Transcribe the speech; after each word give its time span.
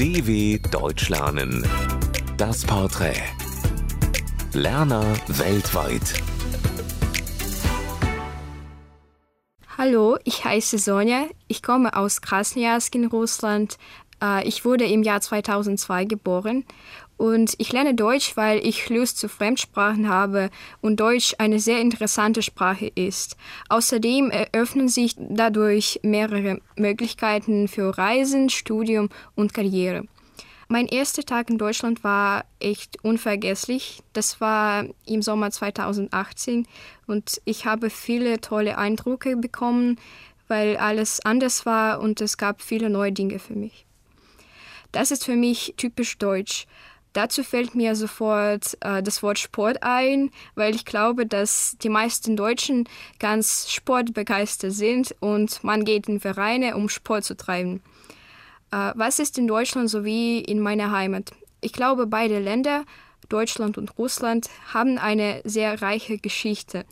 DW 0.00 0.58
Deutsch 0.70 1.10
lernen. 1.10 1.62
Das 2.38 2.64
Porträt. 2.64 3.20
Lerner 4.54 5.04
weltweit. 5.28 6.14
Hallo, 9.76 10.16
ich 10.24 10.42
heiße 10.42 10.78
Sonja. 10.78 11.26
Ich 11.48 11.62
komme 11.62 11.94
aus 11.94 12.22
Krasnojarsk 12.22 12.94
in 12.94 13.04
Russland. 13.08 13.76
Äh, 14.22 14.48
ich 14.48 14.64
wurde 14.64 14.86
im 14.86 15.02
Jahr 15.02 15.20
2002 15.20 16.06
geboren 16.06 16.64
und 17.20 17.54
ich 17.58 17.70
lerne 17.70 17.94
Deutsch, 17.94 18.34
weil 18.38 18.66
ich 18.66 18.88
Lust 18.88 19.18
zu 19.18 19.28
Fremdsprachen 19.28 20.08
habe 20.08 20.48
und 20.80 21.00
Deutsch 21.00 21.34
eine 21.36 21.60
sehr 21.60 21.78
interessante 21.78 22.40
Sprache 22.40 22.90
ist. 22.94 23.36
Außerdem 23.68 24.30
eröffnen 24.30 24.88
sich 24.88 25.16
dadurch 25.18 26.00
mehrere 26.02 26.60
Möglichkeiten 26.76 27.68
für 27.68 27.98
Reisen, 27.98 28.48
Studium 28.48 29.10
und 29.34 29.52
Karriere. 29.52 30.04
Mein 30.68 30.86
erster 30.86 31.22
Tag 31.22 31.50
in 31.50 31.58
Deutschland 31.58 32.04
war 32.04 32.46
echt 32.58 33.04
unvergesslich. 33.04 34.02
Das 34.14 34.40
war 34.40 34.86
im 35.04 35.20
Sommer 35.20 35.50
2018 35.50 36.66
und 37.06 37.42
ich 37.44 37.66
habe 37.66 37.90
viele 37.90 38.40
tolle 38.40 38.78
Eindrücke 38.78 39.36
bekommen, 39.36 40.00
weil 40.48 40.78
alles 40.78 41.20
anders 41.22 41.66
war 41.66 42.00
und 42.00 42.22
es 42.22 42.38
gab 42.38 42.62
viele 42.62 42.88
neue 42.88 43.12
Dinge 43.12 43.38
für 43.38 43.56
mich. 43.56 43.84
Das 44.92 45.10
ist 45.10 45.24
für 45.24 45.36
mich 45.36 45.74
typisch 45.76 46.18
deutsch. 46.18 46.66
Dazu 47.12 47.42
fällt 47.42 47.74
mir 47.74 47.96
sofort 47.96 48.76
äh, 48.80 49.02
das 49.02 49.22
Wort 49.22 49.38
Sport 49.38 49.82
ein, 49.82 50.30
weil 50.54 50.74
ich 50.74 50.84
glaube, 50.84 51.26
dass 51.26 51.76
die 51.82 51.88
meisten 51.88 52.36
Deutschen 52.36 52.88
ganz 53.18 53.68
sportbegeistert 53.70 54.72
sind 54.72 55.14
und 55.20 55.64
man 55.64 55.84
geht 55.84 56.08
in 56.08 56.20
Vereine, 56.20 56.76
um 56.76 56.88
Sport 56.88 57.24
zu 57.24 57.36
treiben. 57.36 57.82
Äh, 58.70 58.92
was 58.94 59.18
ist 59.18 59.38
in 59.38 59.48
Deutschland 59.48 59.90
so 59.90 60.04
wie 60.04 60.40
in 60.40 60.60
meiner 60.60 60.92
Heimat? 60.92 61.32
Ich 61.60 61.72
glaube, 61.72 62.06
beide 62.06 62.38
Länder, 62.38 62.84
Deutschland 63.28 63.76
und 63.76 63.98
Russland, 63.98 64.48
haben 64.72 64.96
eine 64.98 65.40
sehr 65.44 65.82
reiche 65.82 66.18
Geschichte. 66.18 66.84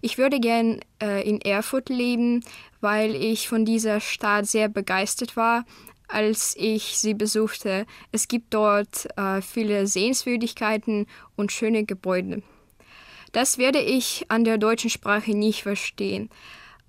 Ich 0.00 0.18
würde 0.18 0.40
gern 0.40 0.80
äh, 1.00 1.28
in 1.28 1.40
Erfurt 1.40 1.88
leben, 1.88 2.42
weil 2.80 3.14
ich 3.14 3.48
von 3.48 3.64
dieser 3.64 4.00
Stadt 4.00 4.46
sehr 4.46 4.68
begeistert 4.68 5.36
war, 5.36 5.64
als 6.12 6.54
ich 6.58 6.98
sie 6.98 7.14
besuchte. 7.14 7.86
Es 8.12 8.28
gibt 8.28 8.54
dort 8.54 9.08
äh, 9.16 9.40
viele 9.42 9.86
Sehenswürdigkeiten 9.86 11.06
und 11.36 11.52
schöne 11.52 11.84
Gebäude. 11.84 12.42
Das 13.32 13.58
werde 13.58 13.80
ich 13.80 14.26
an 14.28 14.44
der 14.44 14.58
deutschen 14.58 14.90
Sprache 14.90 15.32
nicht 15.32 15.62
verstehen. 15.62 16.30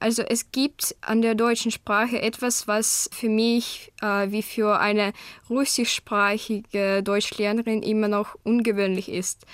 Also 0.00 0.22
es 0.22 0.52
gibt 0.52 0.94
an 1.00 1.22
der 1.22 1.34
deutschen 1.34 1.72
Sprache 1.72 2.22
etwas, 2.22 2.68
was 2.68 3.10
für 3.12 3.28
mich 3.28 3.92
äh, 4.00 4.30
wie 4.30 4.42
für 4.42 4.78
eine 4.78 5.12
russischsprachige 5.50 7.02
Deutschlernerin 7.02 7.82
immer 7.82 8.06
noch 8.06 8.36
ungewöhnlich 8.44 9.08
ist. 9.08 9.44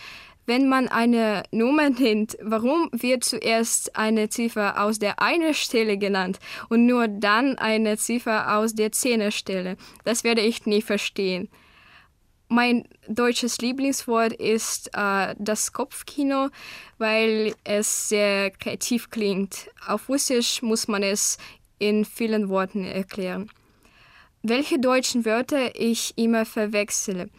Wenn 0.47 0.69
man 0.69 0.89
eine 0.89 1.45
Nummer 1.53 1.89
nennt, 1.89 2.37
warum 2.43 2.91
wird 2.93 3.25
zuerst 3.25 3.97
eine 3.97 4.29
Ziffer 4.29 4.83
aus 4.83 4.99
der 4.99 5.23
einen 5.23 5.55
Stelle 5.55 5.97
genannt 5.97 6.39
und 6.69 6.85
nur 6.85 7.09
dann 7.09 7.57
eine 7.57 7.97
Ziffer 7.97 8.59
aus 8.59 8.75
der 8.75 8.93
Zehnerstelle? 8.93 9.77
Das 10.05 10.23
werde 10.23 10.43
ich 10.43 10.67
nie 10.67 10.83
verstehen. 10.83 11.49
Mein 12.49 12.87
deutsches 13.09 13.59
Lieblingswort 13.59 14.35
ist 14.35 14.91
äh, 14.93 15.35
das 15.39 15.73
Kopfkino, 15.73 16.51
weil 16.99 17.55
es 17.65 18.11
sehr 18.11 18.51
kreativ 18.51 19.09
klingt. 19.09 19.71
Auf 19.87 20.11
Russisch 20.11 20.61
muss 20.61 20.87
man 20.87 21.03
es 21.03 21.39
in 21.79 22.05
vielen 22.05 22.51
Worten 22.51 22.85
erklären. 22.85 23.51
Welche 24.43 24.79
deutschen 24.79 25.25
Wörter 25.25 25.75
ich 25.75 26.13
immer 26.17 26.45
verwechsele. 26.45 27.31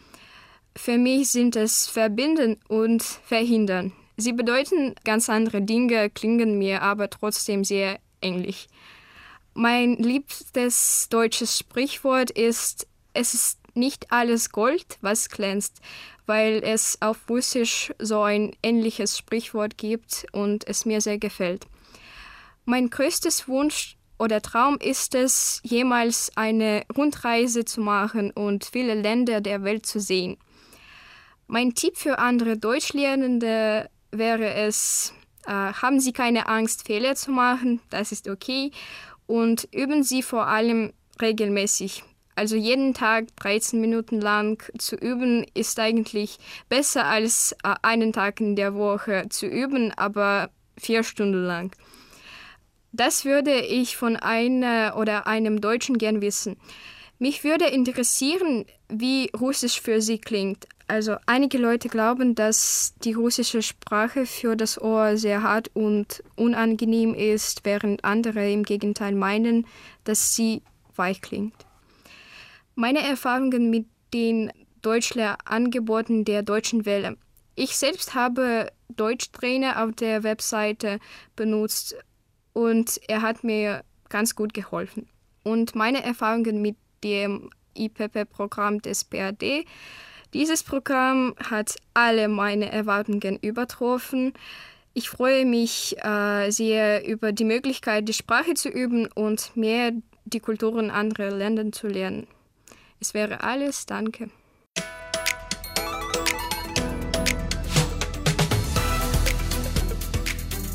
Für 0.76 0.98
mich 0.98 1.30
sind 1.30 1.56
es 1.56 1.86
verbinden 1.86 2.60
und 2.68 3.02
verhindern. 3.02 3.92
Sie 4.18 4.32
bedeuten 4.32 4.94
ganz 5.04 5.30
andere 5.30 5.62
Dinge, 5.62 6.10
klingen 6.10 6.58
mir 6.58 6.82
aber 6.82 7.08
trotzdem 7.08 7.64
sehr 7.64 7.98
ähnlich. 8.20 8.68
Mein 9.54 9.96
liebstes 9.96 11.08
deutsches 11.08 11.58
Sprichwort 11.58 12.30
ist, 12.30 12.86
es 13.14 13.32
ist 13.32 13.58
nicht 13.74 14.12
alles 14.12 14.50
Gold, 14.50 14.98
was 15.00 15.30
glänzt, 15.30 15.80
weil 16.26 16.62
es 16.62 17.00
auf 17.00 17.28
Russisch 17.30 17.92
so 17.98 18.22
ein 18.22 18.54
ähnliches 18.62 19.16
Sprichwort 19.16 19.78
gibt 19.78 20.26
und 20.32 20.68
es 20.68 20.84
mir 20.84 21.00
sehr 21.00 21.18
gefällt. 21.18 21.66
Mein 22.66 22.90
größtes 22.90 23.48
Wunsch 23.48 23.96
oder 24.18 24.42
Traum 24.42 24.76
ist 24.78 25.14
es, 25.14 25.60
jemals 25.62 26.32
eine 26.36 26.84
Rundreise 26.94 27.64
zu 27.64 27.80
machen 27.80 28.30
und 28.30 28.66
viele 28.66 28.94
Länder 28.94 29.40
der 29.40 29.62
Welt 29.62 29.86
zu 29.86 30.00
sehen. 30.00 30.36
Mein 31.48 31.74
Tipp 31.74 31.96
für 31.96 32.18
andere 32.18 32.56
Deutschlernende 32.56 33.88
wäre 34.10 34.54
es, 34.54 35.12
äh, 35.46 35.50
haben 35.50 36.00
Sie 36.00 36.12
keine 36.12 36.48
Angst, 36.48 36.86
Fehler 36.86 37.14
zu 37.14 37.30
machen, 37.30 37.80
das 37.90 38.10
ist 38.10 38.28
okay. 38.28 38.72
Und 39.26 39.68
üben 39.72 40.02
Sie 40.02 40.22
vor 40.22 40.48
allem 40.48 40.92
regelmäßig. 41.20 42.02
Also 42.34 42.56
jeden 42.56 42.94
Tag 42.94 43.28
13 43.36 43.80
Minuten 43.80 44.20
lang 44.20 44.62
zu 44.78 44.96
üben 44.96 45.46
ist 45.54 45.78
eigentlich 45.80 46.38
besser 46.68 47.06
als 47.06 47.52
äh, 47.62 47.74
einen 47.82 48.12
Tag 48.12 48.40
in 48.40 48.56
der 48.56 48.74
Woche 48.74 49.26
zu 49.30 49.46
üben, 49.46 49.92
aber 49.96 50.50
vier 50.76 51.04
Stunden 51.04 51.44
lang. 51.44 51.74
Das 52.92 53.24
würde 53.24 53.60
ich 53.60 53.96
von 53.96 54.16
einer 54.16 54.96
oder 54.96 55.26
einem 55.26 55.60
Deutschen 55.60 55.96
gern 55.96 56.20
wissen. 56.20 56.56
Mich 57.18 57.44
würde 57.44 57.66
interessieren, 57.66 58.66
wie 58.88 59.30
Russisch 59.30 59.80
für 59.80 60.02
Sie 60.02 60.18
klingt. 60.18 60.66
Also 60.86 61.16
einige 61.26 61.58
Leute 61.58 61.88
glauben, 61.88 62.34
dass 62.34 62.94
die 63.02 63.14
russische 63.14 63.62
Sprache 63.62 64.26
für 64.26 64.54
das 64.54 64.80
Ohr 64.80 65.16
sehr 65.16 65.42
hart 65.42 65.70
und 65.74 66.22
unangenehm 66.36 67.14
ist, 67.14 67.64
während 67.64 68.04
andere 68.04 68.50
im 68.52 68.62
Gegenteil 68.62 69.14
meinen, 69.14 69.66
dass 70.04 70.36
sie 70.36 70.62
weich 70.94 71.20
klingt. 71.22 71.54
Meine 72.76 73.00
Erfahrungen 73.00 73.70
mit 73.70 73.86
den 74.14 74.52
Deutschlehrangeboten 74.82 76.24
der 76.24 76.42
Deutschen 76.42 76.86
Welle. 76.86 77.16
Ich 77.56 77.76
selbst 77.76 78.14
habe 78.14 78.70
Deutschtrainer 78.88 79.82
auf 79.82 79.92
der 79.92 80.22
Webseite 80.22 81.00
benutzt 81.34 81.96
und 82.52 83.00
er 83.08 83.22
hat 83.22 83.42
mir 83.42 83.82
ganz 84.08 84.36
gut 84.36 84.54
geholfen. 84.54 85.08
Und 85.42 85.74
meine 85.74 86.04
Erfahrungen 86.04 86.62
mit 86.62 86.76
dem 87.02 87.50
IPP-Programm 87.74 88.80
des 88.82 89.04
BRD. 89.04 89.64
Dieses 90.34 90.62
Programm 90.62 91.34
hat 91.42 91.76
alle 91.94 92.28
meine 92.28 92.70
Erwartungen 92.70 93.38
übertroffen. 93.40 94.32
Ich 94.92 95.08
freue 95.08 95.44
mich 95.44 95.96
äh, 96.02 96.50
sehr 96.50 97.06
über 97.06 97.32
die 97.32 97.44
Möglichkeit, 97.44 98.08
die 98.08 98.14
Sprache 98.14 98.54
zu 98.54 98.68
üben 98.68 99.08
und 99.14 99.56
mehr 99.56 99.92
die 100.24 100.40
Kulturen 100.40 100.90
anderer 100.90 101.30
Länder 101.30 101.70
zu 101.70 101.86
lernen. 101.86 102.26
Es 103.00 103.14
wäre 103.14 103.42
alles. 103.42 103.86
Danke. 103.86 104.30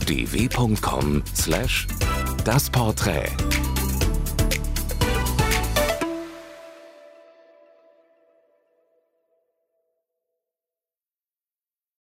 dw.com/das 0.08 1.86
Porträt 2.70 3.32